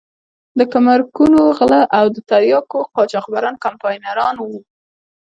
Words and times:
د 0.57 0.59
ګمرکونو 0.73 1.39
غله 1.57 1.81
او 1.97 2.05
د 2.15 2.17
تریاکو 2.29 2.79
قاچاقبران 2.95 3.55
کمپاینران 3.65 4.35
وو. 4.39 4.59